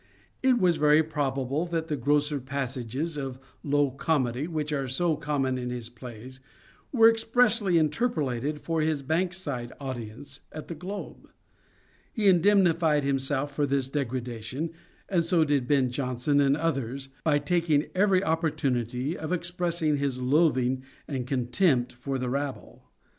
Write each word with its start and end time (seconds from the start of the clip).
It 0.41 0.55
is 0.63 0.77
very 0.77 1.03
probable 1.03 1.67
that 1.67 1.87
the 1.87 1.95
grosser 1.95 2.39
passages 2.39 3.17
of 3.17 3.37
low 3.61 3.91
comedy 3.91 4.47
which 4.47 4.73
are 4.73 4.87
so 4.87 5.15
common 5.15 5.59
in 5.59 5.69
his 5.69 5.91
plays 5.91 6.39
were 6.91 7.07
expressly 7.07 7.77
interpolated 7.77 8.59
for 8.59 8.81
his 8.81 9.03
Bankside 9.03 9.71
audience 9.79 10.39
at 10.51 10.69
The 10.69 10.73
Globe. 10.73 11.29
He 12.11 12.27
indemnified 12.27 13.03
himself 13.03 13.53
for 13.53 13.67
this 13.67 13.89
degradation, 13.89 14.71
and 15.07 15.23
so 15.23 15.43
did 15.45 15.67
Ben 15.67 15.91
Jonson 15.91 16.41
and 16.41 16.57
others, 16.57 17.09
by 17.23 17.37
taking 17.37 17.85
every 17.93 18.23
opportunity 18.23 19.15
of 19.15 19.31
expressing 19.31 19.97
his 19.97 20.19
loathing 20.19 20.81
and 21.07 21.27
contempt 21.27 21.93
for 21.93 22.17
the 22.17 22.27
rabble. 22.27 22.89